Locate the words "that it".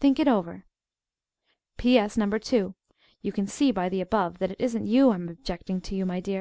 4.38-4.60